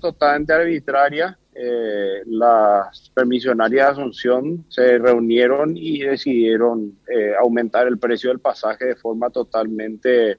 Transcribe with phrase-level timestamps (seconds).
[0.00, 1.38] totalmente arbitraria.
[1.54, 8.86] Eh, las permisionarias de Asunción se reunieron y decidieron eh, aumentar el precio del pasaje
[8.86, 10.38] de forma totalmente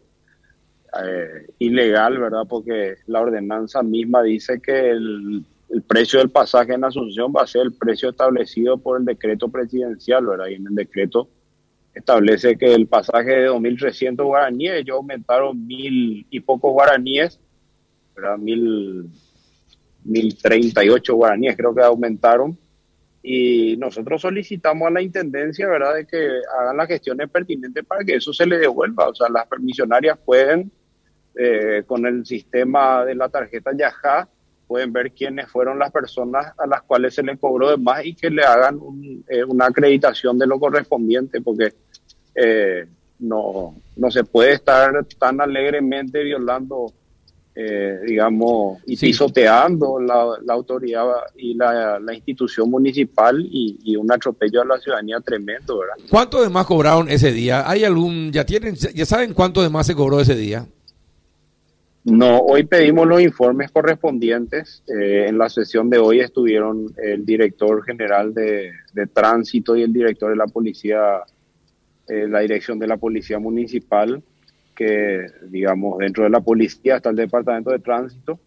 [1.03, 2.43] eh, ilegal, ¿verdad?
[2.49, 5.45] Porque la ordenanza misma dice que el,
[5.87, 10.25] precio del pasaje en Asunción va a ser el precio establecido por el decreto presidencial,
[10.25, 10.47] ¿verdad?
[10.47, 11.27] Y en el decreto
[11.95, 17.39] establece que el pasaje de 2.300 guaraníes, ellos aumentaron mil y pocos guaraníes,
[18.15, 18.37] ¿verdad?
[20.05, 22.57] 1038 guaraníes creo que aumentaron
[23.25, 26.27] y nosotros solicitamos a la intendencia, ¿verdad?, de que
[26.59, 29.07] hagan las gestiones pertinentes para que eso se le devuelva.
[29.07, 30.69] O sea, las permisionarias pueden,
[31.35, 34.27] eh, con el sistema de la tarjeta Yajá,
[34.67, 38.13] pueden ver quiénes fueron las personas a las cuales se les cobró de más y
[38.13, 38.79] que le hagan
[39.29, 41.73] eh, una acreditación de lo correspondiente, porque
[42.35, 42.85] eh,
[43.19, 46.91] no, no se puede estar tan alegremente violando
[47.55, 54.79] eh, digamos, y pisoteando la, autoridad y la, institución municipal y, un atropello a la
[54.79, 55.95] ciudadanía tremendo, ¿verdad?
[56.09, 57.69] ¿Cuánto de más cobraron ese día?
[57.69, 60.65] ¿Hay algún, ya tienen, ya saben cuánto de más se cobró ese día?
[62.05, 64.83] No, hoy pedimos los informes correspondientes.
[64.87, 68.71] Eh, en la sesión de hoy estuvieron el director general de,
[69.13, 71.21] tránsito y el director de la policía,
[72.09, 74.23] eh, la dirección de la policía municipal
[74.73, 78.39] que, digamos, dentro de la policía está el departamento de tránsito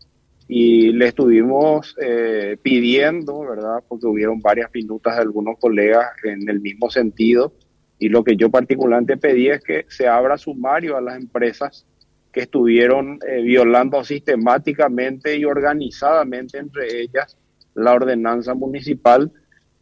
[0.48, 3.82] y le estuvimos eh, pidiendo, ¿verdad?
[3.88, 7.52] Porque hubieron varias minutas de algunos colegas en el mismo sentido
[7.98, 11.86] y lo que yo particularmente pedí es que se abra sumario a las empresas
[12.30, 17.36] que estuvieron eh, violando sistemáticamente y organizadamente entre ellas
[17.74, 19.32] la ordenanza municipal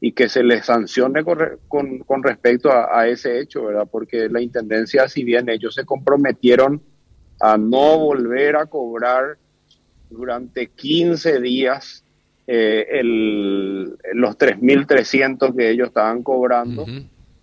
[0.04, 3.88] y que se les sancione con, con, respecto a, ese hecho, ¿verdad?
[3.90, 6.82] Porque la Intendencia, si bien ellos se comprometieron
[7.40, 9.38] a no volver a cobrar
[10.10, 12.04] durante 15 días
[12.46, 16.84] eh, el, los 3.300 que ellos estaban cobrando,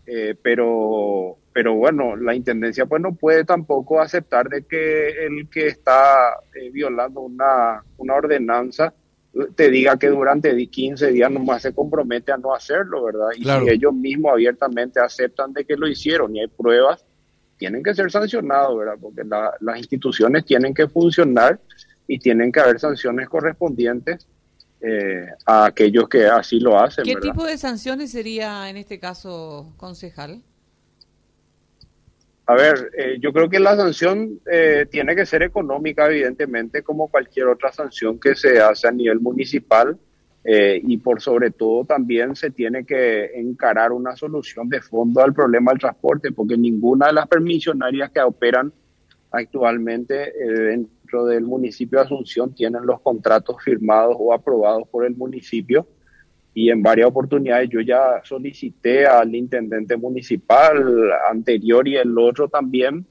[0.06, 5.66] eh, pero, pero bueno, la Intendencia pues no puede tampoco aceptar de que el que
[5.66, 8.94] está eh, violando una, una ordenanza
[9.56, 13.30] te diga que durante 15 días nomás se compromete a no hacerlo, ¿verdad?
[13.38, 17.06] Y si ellos mismos abiertamente aceptan de que lo hicieron y hay pruebas,
[17.58, 18.96] tienen que ser sancionados, ¿verdad?
[19.00, 21.60] Porque las instituciones tienen que funcionar
[22.08, 24.28] y tienen que haber sanciones correspondientes
[24.82, 27.06] eh, a aquellos que así lo hacen.
[27.06, 30.42] ¿Qué tipo de sanciones sería en este caso, concejal?
[32.46, 37.08] A ver, eh, yo creo que la sanción eh, tiene que ser económica, evidentemente, como
[37.08, 39.98] cualquier otra sanción que se hace a nivel municipal.
[40.44, 45.34] Eh, y por sobre todo también se tiene que encarar una solución de fondo al
[45.36, 48.74] problema del transporte, porque ninguna de las permisionarias que operan
[49.30, 55.88] actualmente dentro del municipio de Asunción tienen los contratos firmados o aprobados por el municipio
[56.54, 63.06] y en varias oportunidades yo ya solicité al intendente municipal anterior y el otro también,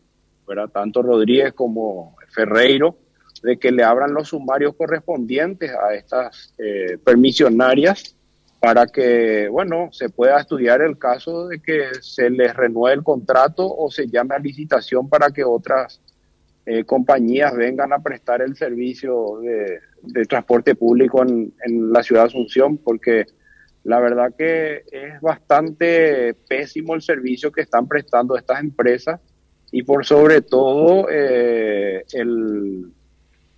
[0.47, 0.69] ¿verdad?
[0.69, 2.97] tanto Rodríguez como Ferreiro,
[3.43, 8.17] de que le abran los sumarios correspondientes a estas eh, permisionarias
[8.61, 13.67] para que, bueno, se pueda estudiar el caso de que se les renueve el contrato
[13.67, 16.03] o se llame a licitación para que otras
[16.67, 19.81] eh, compañías vengan a prestar el servicio de,
[20.27, 21.53] transporte público en,
[21.93, 23.27] la ciudad de Asunción, porque
[23.85, 29.21] la verdad que es bastante pésimo el servicio que están prestando estas empresas
[29.73, 32.93] y por sobre todo eh, el,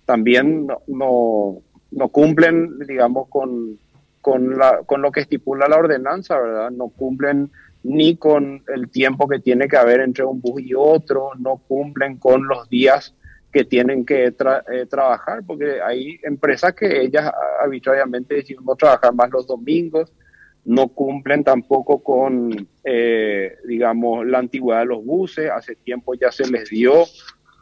[0.05, 1.61] también no,
[1.91, 3.79] no, cumplen, digamos, con,
[4.21, 6.71] con, la, con lo que estipula la ordenanza, ¿verdad?
[6.71, 7.51] No cumplen
[7.83, 12.17] ni con el tiempo que tiene que haber entre un bus y otro, no cumplen
[12.17, 13.13] con los días
[13.51, 19.29] que tienen que eh, trabajar, porque hay empresas que ellas arbitrariamente deciden no trabajar más
[19.29, 20.11] los domingos,
[20.65, 26.49] no cumplen tampoco con, eh, digamos, la antigüedad de los buses, hace tiempo ya se
[26.49, 27.03] les dio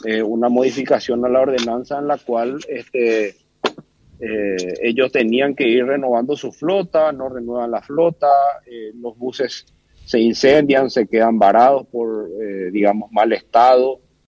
[0.05, 3.35] eh, una modificación a la ordenanza en la cual este,
[4.83, 8.29] ellos tenían que ir renovando su flota, no renuevan la flota,
[8.93, 9.65] los buses
[10.11, 12.27] se incendian, se quedan varados por,
[12.73, 14.01] digamos, mal estado,